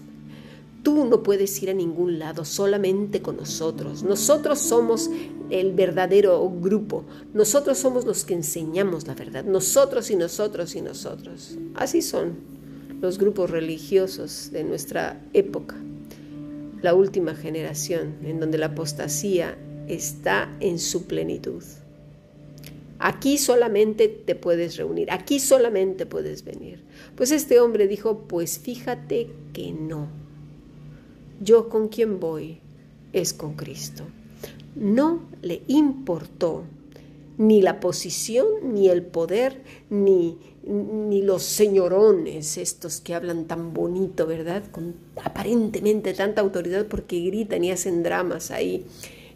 Tú 0.84 1.06
no 1.06 1.24
puedes 1.24 1.62
ir 1.62 1.70
a 1.70 1.74
ningún 1.74 2.20
lado, 2.20 2.46
solamente 2.46 3.22
con 3.22 3.38
nosotros. 3.38 4.04
Nosotros 4.04 4.60
somos 4.60 5.10
el 5.50 5.74
verdadero 5.74 6.50
grupo. 6.50 7.04
Nosotros 7.34 7.78
somos 7.78 8.06
los 8.06 8.24
que 8.24 8.36
enseñamos 8.36 9.06
la 9.08 9.16
verdad. 9.16 9.44
Nosotros 9.44 10.10
y 10.12 10.16
nosotros 10.16 10.76
y 10.76 10.82
nosotros. 10.82 11.58
Así 11.76 12.02
son 12.02 12.36
los 13.02 13.18
grupos 13.18 13.50
religiosos 13.50 14.50
de 14.52 14.64
nuestra 14.64 15.22
época, 15.34 15.76
la 16.82 16.94
última 16.94 17.36
generación 17.36 18.16
en 18.24 18.40
donde 18.40 18.58
la 18.58 18.68
apostasía 18.68 19.58
está 19.88 20.56
en 20.60 20.80
su 20.80 21.06
plenitud. 21.06 21.64
Aquí 23.00 23.38
solamente 23.38 24.08
te 24.08 24.36
puedes 24.36 24.78
reunir, 24.78 25.12
aquí 25.12 25.40
solamente 25.40 26.06
puedes 26.06 26.44
venir. 26.44 26.84
Pues 27.16 27.32
este 27.32 27.60
hombre 27.60 27.88
dijo, 27.88 28.20
pues 28.28 28.60
fíjate 28.60 29.30
que 29.54 29.72
no. 29.72 30.08
Yo 31.40 31.68
con 31.70 31.88
quien 31.88 32.20
voy 32.20 32.60
es 33.12 33.34
con 33.34 33.56
Cristo. 33.56 34.04
No 34.76 35.24
le 35.42 35.64
importó 35.68 36.66
ni 37.42 37.60
la 37.60 37.80
posición, 37.80 38.46
ni 38.72 38.90
el 38.90 39.02
poder, 39.02 39.64
ni, 39.90 40.38
ni 40.64 41.24
los 41.24 41.42
señorones, 41.42 42.56
estos 42.58 43.02
que 43.02 43.16
hablan 43.16 43.46
tan 43.46 43.74
bonito, 43.74 44.28
¿verdad? 44.28 44.62
Con 44.70 44.94
aparentemente 45.24 46.14
tanta 46.14 46.42
autoridad 46.42 46.86
porque 46.86 47.20
gritan 47.20 47.64
y 47.64 47.72
hacen 47.72 48.04
dramas 48.04 48.52
ahí 48.52 48.86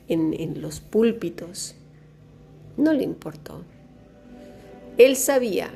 en, 0.07 0.35
en 0.39 0.62
los 0.62 0.81
púlpitos. 0.81 1.74
No 2.77 2.93
le 2.93 3.01
importó. 3.01 3.63
Él 5.00 5.15
sabía 5.15 5.71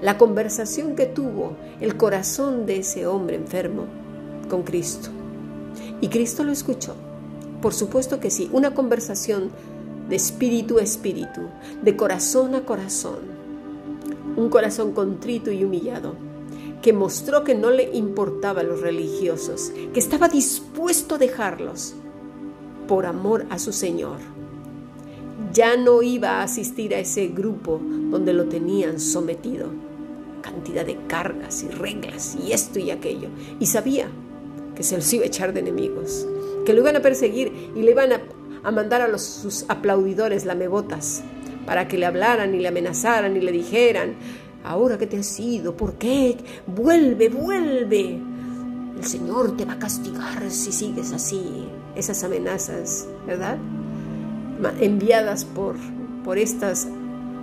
la 0.02 0.20
conversación 0.20 0.96
que 0.96 1.08
tuvo 1.08 1.54
el 1.80 1.98
corazón 1.98 2.68
de 2.68 2.78
ese 2.78 3.08
hombre 3.08 3.36
enfermo 3.36 3.86
con 4.48 4.62
Cristo. 4.62 5.10
Y 6.02 6.10
Cristo 6.10 6.44
lo 6.44 6.52
escuchó. 6.52 6.94
Por 7.64 7.74
supuesto 7.74 8.20
que 8.20 8.30
sí, 8.30 8.48
una 8.52 8.76
conversación 8.76 9.50
de 10.08 10.16
espíritu 10.16 10.78
a 10.78 10.84
espíritu, 10.84 11.42
de 11.82 11.96
corazón 11.96 12.54
a 12.54 12.62
corazón. 12.62 13.31
Un 14.36 14.50
corazón 14.50 14.94
contrito 14.94 15.52
y 15.52 15.64
humillado, 15.64 16.16
que 16.82 16.94
mostró 16.94 17.44
que 17.44 17.56
no 17.56 17.70
le 17.70 17.96
importaba 17.96 18.62
a 18.62 18.64
los 18.64 18.82
religiosos, 18.82 19.72
que 19.94 20.00
estaba 20.00 20.30
dispuesto 20.30 21.16
a 21.16 21.18
dejarlos 21.18 21.96
por 22.88 23.06
amor 23.06 23.46
a 23.50 23.60
su 23.60 23.72
Señor. 23.72 24.18
Ya 25.54 25.76
no 25.76 26.02
iba 26.02 26.40
a 26.40 26.44
asistir 26.44 26.96
a 26.96 27.00
ese 27.00 27.28
grupo 27.28 27.80
donde 28.10 28.34
lo 28.34 28.46
tenían 28.46 29.00
sometido. 29.00 29.68
Cantidad 30.42 30.86
de 30.86 30.98
cargas 31.08 31.64
y 31.64 31.68
reglas 31.68 32.36
y 32.36 32.52
esto 32.52 32.80
y 32.80 32.90
aquello. 32.90 33.30
Y 33.60 33.68
sabía 33.68 34.08
que 34.76 34.84
se 34.84 34.96
los 34.96 35.14
iba 35.14 35.24
a 35.24 35.28
echar 35.28 35.54
de 35.54 35.60
enemigos, 35.60 36.28
que 36.66 36.74
lo 36.74 36.82
iban 36.82 36.96
a 36.96 37.02
perseguir 37.02 37.72
y 37.76 37.82
le 37.82 37.92
iban 37.92 38.10
a, 38.14 38.72
mandar 38.72 39.02
a 39.02 39.08
los, 39.08 39.22
sus 39.22 39.66
aplaudidores 39.68 40.46
lamebotas 40.46 41.24
para 41.66 41.88
que 41.88 41.98
le 41.98 42.06
hablaran 42.06 42.54
y 42.56 42.60
le 42.60 42.68
amenazaran 42.68 43.36
y 43.38 43.42
le 43.42 43.52
dijeran, 43.52 44.16
ahora 44.64 44.98
que 44.98 45.08
te 45.08 45.18
has 45.18 45.40
ido, 45.40 45.76
¿por 45.76 45.96
qué? 45.96 46.38
Vuelve, 46.68 47.30
vuelve. 47.30 48.20
El 48.98 49.06
Señor 49.06 49.58
te 49.58 49.66
va 49.66 49.74
a 49.74 49.80
castigar 49.80 50.50
si 50.50 50.72
sigues 50.72 51.12
así. 51.12 51.68
Esas 51.96 52.24
amenazas, 52.24 53.08
¿verdad? 53.26 53.58
Enviadas 54.80 55.46
por, 55.46 55.76
por 56.24 56.38
estas 56.38 56.88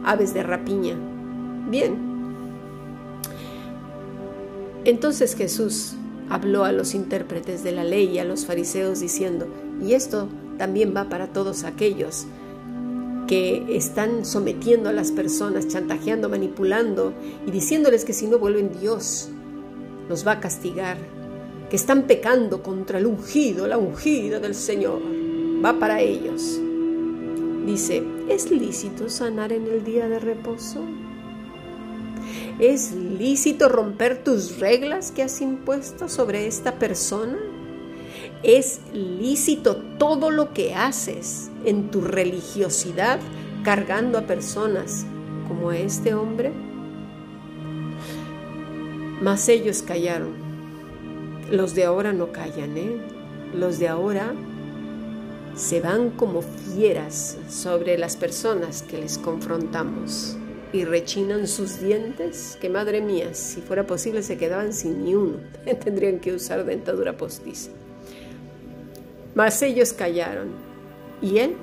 aves 0.04 0.34
de 0.34 0.42
rapiña. 0.42 0.96
Bien. 1.68 2.08
Entonces 4.84 5.34
Jesús 5.34 5.96
habló 6.30 6.64
a 6.64 6.72
los 6.72 6.94
intérpretes 6.94 7.62
de 7.62 7.72
la 7.72 7.84
ley 7.84 8.08
y 8.08 8.18
a 8.18 8.24
los 8.24 8.46
fariseos 8.46 9.00
diciendo, 9.00 9.46
y 9.82 9.94
esto 9.94 10.28
también 10.56 10.94
va 10.96 11.08
para 11.08 11.28
todos 11.28 11.64
aquellos 11.64 12.26
que 13.28 13.76
están 13.76 14.24
sometiendo 14.24 14.88
a 14.88 14.92
las 14.92 15.12
personas, 15.12 15.68
chantajeando, 15.68 16.28
manipulando 16.28 17.12
y 17.46 17.50
diciéndoles 17.52 18.04
que 18.04 18.14
si 18.14 18.26
no 18.26 18.38
vuelven 18.38 18.72
Dios 18.80 19.28
los 20.08 20.26
va 20.26 20.32
a 20.32 20.40
castigar, 20.40 20.96
que 21.70 21.76
están 21.76 22.04
pecando 22.04 22.62
contra 22.62 22.98
el 22.98 23.06
ungido, 23.06 23.68
la 23.68 23.78
ungida 23.78 24.40
del 24.40 24.54
Señor. 24.54 25.02
Va 25.64 25.78
para 25.78 26.00
ellos. 26.00 26.58
Dice, 27.66 28.02
¿es 28.28 28.50
lícito 28.50 29.10
sanar 29.10 29.52
en 29.52 29.66
el 29.66 29.84
día 29.84 30.08
de 30.08 30.18
reposo? 30.18 30.82
¿Es 32.58 32.92
lícito 32.92 33.68
romper 33.68 34.24
tus 34.24 34.58
reglas 34.58 35.12
que 35.12 35.22
has 35.22 35.40
impuesto 35.42 36.08
sobre 36.08 36.46
esta 36.46 36.78
persona? 36.78 37.38
¿Es 38.42 38.80
lícito 38.92 39.76
todo 39.98 40.30
lo 40.30 40.52
que 40.52 40.74
haces 40.74 41.50
en 41.64 41.90
tu 41.90 42.00
religiosidad 42.00 43.18
cargando 43.64 44.16
a 44.16 44.22
personas 44.22 45.04
como 45.48 45.72
este 45.72 46.14
hombre? 46.14 46.52
Mas 49.20 49.48
ellos 49.48 49.82
callaron. 49.82 50.34
Los 51.50 51.74
de 51.74 51.84
ahora 51.84 52.12
no 52.12 52.30
callan, 52.30 52.76
¿eh? 52.76 53.00
Los 53.52 53.80
de 53.80 53.88
ahora 53.88 54.32
se 55.56 55.80
van 55.80 56.10
como 56.10 56.42
fieras 56.42 57.38
sobre 57.48 57.98
las 57.98 58.16
personas 58.16 58.82
que 58.82 58.98
les 58.98 59.18
confrontamos 59.18 60.36
y 60.72 60.84
rechinan 60.84 61.48
sus 61.48 61.80
dientes, 61.80 62.56
que 62.60 62.68
madre 62.68 63.00
mía, 63.00 63.34
si 63.34 63.62
fuera 63.62 63.84
posible 63.84 64.22
se 64.22 64.36
quedaban 64.36 64.72
sin 64.72 65.02
ni 65.02 65.16
uno, 65.16 65.38
tendrían 65.82 66.20
que 66.20 66.32
usar 66.34 66.64
dentadura 66.64 67.16
postiza. 67.16 67.70
Mas 69.38 69.62
ellos 69.62 69.92
callaron, 69.92 70.48
y 71.22 71.38
él, 71.38 71.54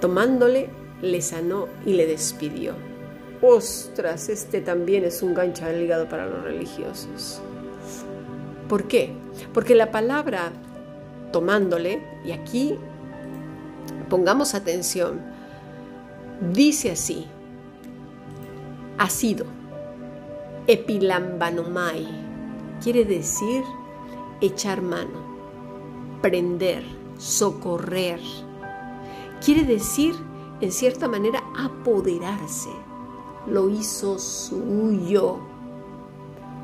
tomándole, 0.00 0.70
le 1.02 1.20
sanó 1.20 1.68
y 1.84 1.92
le 1.92 2.06
despidió. 2.06 2.72
Ostras, 3.42 4.30
este 4.30 4.62
también 4.62 5.04
es 5.04 5.22
un 5.22 5.34
gancho 5.34 5.66
al 5.66 5.82
hígado 5.82 6.08
para 6.08 6.24
los 6.24 6.42
religiosos. 6.42 7.42
¿Por 8.70 8.88
qué? 8.88 9.12
Porque 9.52 9.74
la 9.74 9.90
palabra 9.90 10.50
tomándole, 11.30 12.02
y 12.24 12.32
aquí 12.32 12.74
pongamos 14.08 14.54
atención, 14.54 15.20
dice 16.54 16.92
así, 16.92 17.26
ha 18.96 19.10
sido 19.10 19.44
epilambanomai, 20.66 22.08
quiere 22.82 23.04
decir 23.04 23.62
echar 24.40 24.80
mano, 24.80 25.29
prender, 26.20 26.84
socorrer. 27.18 28.20
Quiere 29.44 29.64
decir, 29.64 30.14
en 30.60 30.72
cierta 30.72 31.08
manera, 31.08 31.42
apoderarse. 31.58 32.70
Lo 33.46 33.68
hizo 33.70 34.18
suyo. 34.18 35.38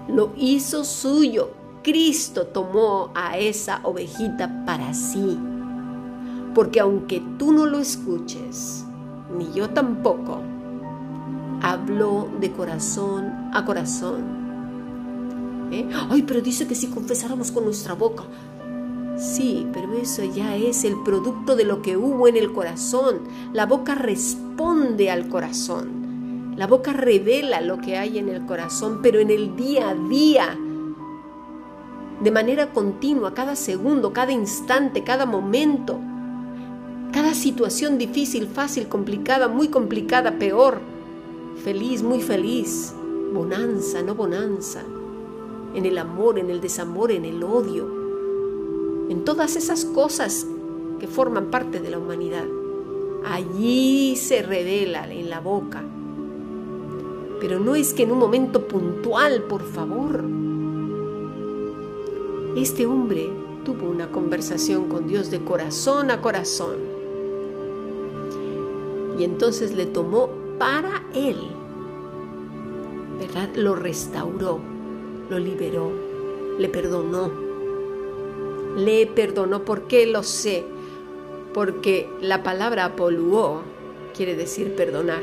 Lo 0.08 0.32
hizo 0.36 0.84
suyo. 0.84 1.50
Cristo 1.82 2.48
tomó 2.48 3.10
a 3.14 3.38
esa 3.38 3.80
ovejita 3.84 4.64
para 4.66 4.92
sí. 4.92 5.38
Porque 6.54 6.80
aunque 6.80 7.22
tú 7.38 7.52
no 7.52 7.66
lo 7.66 7.78
escuches, 7.78 8.84
ni 9.36 9.52
yo 9.52 9.70
tampoco, 9.70 10.40
habló 11.62 12.28
de 12.40 12.52
corazón 12.52 13.50
a 13.52 13.64
corazón. 13.64 14.36
¿Eh? 15.72 15.88
Ay, 16.10 16.22
pero 16.22 16.40
dice 16.40 16.66
que 16.66 16.74
si 16.74 16.88
confesáramos 16.88 17.50
con 17.50 17.64
nuestra 17.64 17.94
boca. 17.94 18.24
Sí, 19.18 19.66
pero 19.72 19.92
eso 19.94 20.24
ya 20.24 20.56
es 20.56 20.84
el 20.84 20.94
producto 21.02 21.56
de 21.56 21.64
lo 21.64 21.82
que 21.82 21.96
hubo 21.96 22.28
en 22.28 22.36
el 22.36 22.52
corazón. 22.52 23.20
La 23.52 23.66
boca 23.66 23.94
responde 23.94 25.10
al 25.10 25.28
corazón. 25.28 26.54
La 26.56 26.66
boca 26.66 26.92
revela 26.92 27.60
lo 27.60 27.78
que 27.78 27.96
hay 27.96 28.18
en 28.18 28.28
el 28.28 28.46
corazón, 28.46 29.00
pero 29.02 29.18
en 29.18 29.30
el 29.30 29.56
día 29.56 29.90
a 29.90 29.94
día, 29.94 30.58
de 32.22 32.30
manera 32.30 32.72
continua, 32.72 33.34
cada 33.34 33.56
segundo, 33.56 34.12
cada 34.12 34.32
instante, 34.32 35.04
cada 35.04 35.26
momento, 35.26 35.98
cada 37.12 37.34
situación 37.34 37.98
difícil, 37.98 38.46
fácil, 38.46 38.88
complicada, 38.88 39.48
muy 39.48 39.68
complicada, 39.68 40.38
peor 40.38 40.80
feliz, 41.56 42.02
muy 42.02 42.20
feliz, 42.20 42.94
bonanza, 43.32 44.02
no 44.02 44.14
bonanza, 44.14 44.82
en 45.74 45.84
el 45.84 45.98
amor, 45.98 46.38
en 46.38 46.50
el 46.50 46.60
desamor, 46.60 47.10
en 47.10 47.24
el 47.24 47.42
odio, 47.42 47.95
en 49.08 49.24
todas 49.24 49.56
esas 49.56 49.84
cosas 49.84 50.46
que 51.00 51.06
forman 51.06 51.50
parte 51.50 51.80
de 51.80 51.90
la 51.90 51.98
humanidad. 51.98 52.46
Allí 53.24 54.16
se 54.16 54.42
revela 54.42 55.12
en 55.12 55.30
la 55.30 55.40
boca. 55.40 55.82
Pero 57.40 57.60
no 57.60 57.74
es 57.74 57.92
que 57.92 58.04
en 58.04 58.12
un 58.12 58.18
momento 58.18 58.66
puntual, 58.66 59.42
por 59.42 59.62
favor. 59.62 60.24
Este 62.56 62.86
hombre 62.86 63.30
tuvo 63.64 63.90
una 63.90 64.10
conversación 64.10 64.88
con 64.88 65.06
Dios 65.06 65.30
de 65.30 65.40
corazón 65.40 66.10
a 66.10 66.20
corazón. 66.20 66.76
Y 69.18 69.24
entonces 69.24 69.74
le 69.74 69.86
tomó 69.86 70.28
para 70.58 71.02
él 71.14 71.36
¿verdad? 73.18 73.48
Lo 73.56 73.74
restauró, 73.74 74.60
lo 75.30 75.38
liberó, 75.38 75.90
le 76.58 76.68
perdonó. 76.68 77.45
Le 78.76 79.06
perdonó, 79.06 79.64
¿por 79.64 79.88
qué 79.88 80.06
lo 80.06 80.22
sé? 80.22 80.64
Porque 81.54 82.08
la 82.20 82.42
palabra 82.42 82.84
apoluó 82.84 83.62
quiere 84.16 84.34
decir 84.34 84.74
perdonar. 84.74 85.22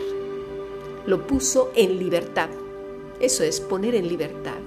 Lo 1.05 1.25
puso 1.27 1.71
en 1.75 1.97
libertad. 1.97 2.49
Eso 3.19 3.43
es 3.43 3.59
poner 3.59 3.95
en 3.95 4.07
libertad. 4.07 4.59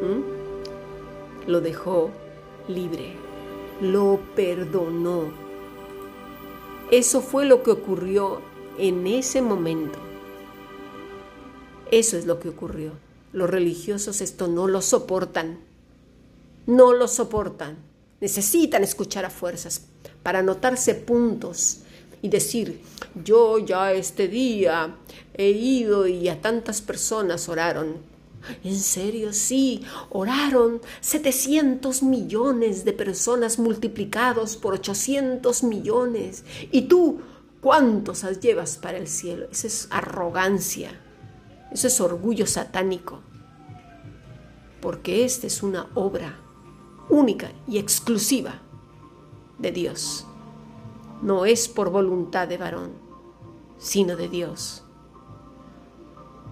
¿Mm? 0.00 1.50
Lo 1.50 1.60
dejó 1.60 2.10
libre. 2.68 3.14
Lo 3.80 4.20
perdonó. 4.36 5.24
Eso 6.90 7.20
fue 7.20 7.46
lo 7.46 7.62
que 7.62 7.72
ocurrió 7.72 8.40
en 8.78 9.06
ese 9.06 9.42
momento. 9.42 9.98
Eso 11.90 12.16
es 12.16 12.26
lo 12.26 12.38
que 12.38 12.48
ocurrió. 12.48 12.92
Los 13.32 13.50
religiosos 13.50 14.20
esto 14.20 14.46
no 14.46 14.68
lo 14.68 14.82
soportan. 14.82 15.58
No 16.66 16.92
lo 16.92 17.08
soportan. 17.08 17.76
Necesitan 18.22 18.84
escuchar 18.84 19.24
a 19.24 19.30
fuerzas 19.30 19.82
para 20.22 20.38
anotarse 20.38 20.94
puntos 20.94 21.80
y 22.22 22.28
decir, 22.28 22.80
yo 23.24 23.58
ya 23.58 23.90
este 23.90 24.28
día 24.28 24.94
he 25.34 25.48
ido 25.50 26.06
y 26.06 26.28
a 26.28 26.40
tantas 26.40 26.80
personas 26.80 27.48
oraron. 27.48 27.96
En 28.62 28.78
serio, 28.78 29.32
sí, 29.32 29.82
oraron 30.08 30.80
700 31.00 32.04
millones 32.04 32.84
de 32.84 32.92
personas 32.92 33.58
multiplicados 33.58 34.56
por 34.56 34.74
800 34.74 35.64
millones. 35.64 36.44
¿Y 36.70 36.82
tú 36.82 37.22
cuántos 37.60 38.22
llevas 38.38 38.76
para 38.76 38.98
el 38.98 39.08
cielo? 39.08 39.48
Esa 39.50 39.66
es 39.66 39.88
arrogancia, 39.90 40.92
eso 41.72 41.88
es 41.88 42.00
orgullo 42.00 42.46
satánico. 42.46 43.20
Porque 44.80 45.24
esta 45.24 45.48
es 45.48 45.64
una 45.64 45.88
obra 45.96 46.41
única 47.08 47.52
y 47.66 47.78
exclusiva 47.78 48.60
de 49.58 49.72
Dios 49.72 50.26
no 51.22 51.46
es 51.46 51.68
por 51.68 51.90
voluntad 51.90 52.48
de 52.48 52.58
varón, 52.58 52.92
sino 53.78 54.16
de 54.16 54.28
Dios. 54.28 54.82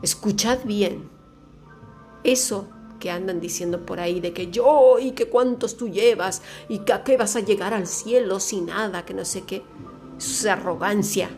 Escuchad 0.02 0.64
bien 0.64 1.10
eso 2.24 2.68
que 3.00 3.10
andan 3.10 3.40
diciendo 3.40 3.84
por 3.84 3.98
ahí 3.98 4.20
de 4.20 4.32
que 4.32 4.50
yo 4.50 4.98
y 5.00 5.12
que 5.12 5.28
cuántos 5.28 5.76
tú 5.76 5.88
llevas 5.88 6.42
y 6.68 6.80
que 6.80 6.92
a 6.92 7.02
qué 7.02 7.16
vas 7.16 7.34
a 7.34 7.40
llegar 7.40 7.74
al 7.74 7.86
cielo 7.86 8.40
sin 8.40 8.66
nada, 8.66 9.04
que 9.04 9.14
no 9.14 9.24
sé 9.24 9.42
qué. 9.42 9.62
Eso 10.18 10.30
es 10.30 10.46
arrogancia. 10.46 11.30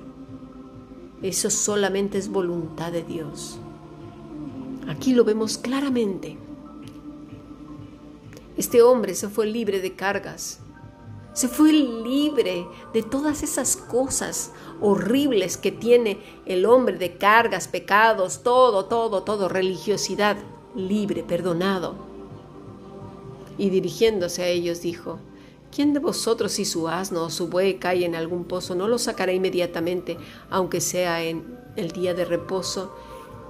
Eso 1.23 1.51
solamente 1.51 2.19
es 2.19 2.29
voluntad 2.29 2.93
de 2.93 3.05
Dios. 3.05 3.59
Aquí 4.89 5.15
lo 5.15 5.25
vemos 5.25 5.57
claramente. 5.57 6.37
Este 8.63 8.81
hombre 8.81 9.17
se 9.17 9.29
fue 9.29 9.47
libre 9.47 9.81
de 9.81 9.97
cargas, 9.97 10.61
se 11.33 11.49
fue 11.49 11.73
libre 11.73 12.65
de 12.95 13.03
todas 13.03 13.43
esas 13.43 13.77
cosas 13.77 14.53
horribles 14.81 15.57
que 15.57 15.73
tiene 15.73 16.21
el 16.47 16.65
hombre 16.65 16.97
de 16.97 17.17
cargas, 17.17 17.67
pecados, 17.67 18.45
todo, 18.45 18.85
todo, 18.85 19.25
todo, 19.25 19.49
religiosidad, 19.49 20.37
libre, 20.77 21.25
perdonado. 21.25 21.97
Y 23.59 23.69
dirigiéndose 23.71 24.45
a 24.45 24.47
ellos 24.47 24.81
dijo, 24.81 25.19
¿quién 25.75 25.93
de 25.93 25.99
vosotros 25.99 26.53
si 26.53 26.65
su 26.65 26.87
asno 26.87 27.25
o 27.25 27.31
su 27.31 27.49
buey 27.49 27.81
cae 27.81 28.05
en 28.05 28.15
algún 28.15 28.45
pozo 28.45 28.77
no 28.77 28.87
lo 28.87 28.99
sacará 28.99 29.33
inmediatamente, 29.33 30.19
aunque 30.51 30.81
sea 30.81 31.25
en 31.25 31.59
el 31.75 31.91
día 31.91 32.15
de 32.15 32.25
reposo? 32.25 32.95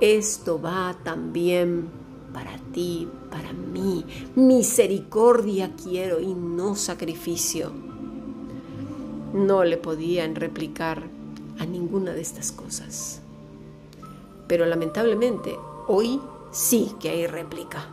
Esto 0.01 0.59
va 0.59 0.97
también 1.05 2.02
para 2.33 2.57
ti, 2.73 3.09
para 3.31 3.53
mí. 3.53 4.05
Misericordia 4.35 5.73
quiero 5.83 6.21
y 6.21 6.35
no 6.35 6.75
sacrificio. 6.75 7.73
No 9.33 9.65
le 9.65 9.77
podían 9.77 10.35
replicar 10.35 11.05
a 11.59 11.67
ninguna 11.67 12.13
de 12.13 12.21
estas 12.21 12.53
cosas. 12.53 13.21
Pero 14.47 14.67
lamentablemente 14.67 15.57
hoy 15.87 16.21
sí 16.51 16.93
que 17.01 17.11
hay 17.11 17.27
réplica. 17.27 17.87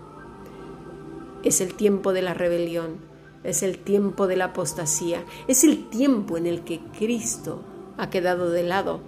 Es 1.44 1.62
el 1.62 1.74
tiempo 1.74 2.12
de 2.12 2.22
la 2.22 2.34
rebelión, 2.34 2.98
es 3.44 3.64
el 3.64 3.78
tiempo 3.78 4.28
de 4.28 4.36
la 4.36 4.46
apostasía, 4.46 5.24
es 5.48 5.64
el 5.64 5.90
tiempo 5.90 6.38
en 6.38 6.46
el 6.46 6.64
que 6.64 6.82
Cristo 6.98 7.62
ha 7.98 8.10
quedado 8.10 8.50
de 8.50 8.64
lado 8.64 9.00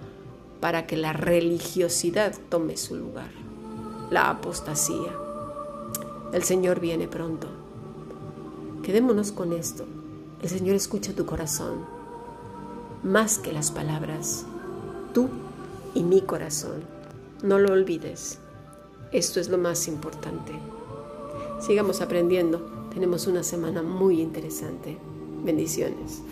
para 0.60 0.86
que 0.86 0.96
la 0.96 1.12
religiosidad 1.12 2.34
tome 2.48 2.76
su 2.76 2.94
lugar, 2.94 3.30
la 4.10 4.30
apostasía. 4.30 5.21
El 6.32 6.44
Señor 6.44 6.80
viene 6.80 7.08
pronto. 7.08 7.46
Quedémonos 8.82 9.32
con 9.32 9.52
esto. 9.52 9.84
El 10.40 10.48
Señor 10.48 10.74
escucha 10.74 11.14
tu 11.14 11.26
corazón, 11.26 11.84
más 13.02 13.38
que 13.38 13.52
las 13.52 13.70
palabras. 13.70 14.46
Tú 15.12 15.28
y 15.94 16.02
mi 16.02 16.22
corazón. 16.22 16.84
No 17.42 17.58
lo 17.58 17.72
olvides. 17.74 18.38
Esto 19.12 19.40
es 19.40 19.50
lo 19.50 19.58
más 19.58 19.86
importante. 19.88 20.52
Sigamos 21.60 22.00
aprendiendo. 22.00 22.88
Tenemos 22.94 23.26
una 23.26 23.42
semana 23.42 23.82
muy 23.82 24.22
interesante. 24.22 24.96
Bendiciones. 25.44 26.22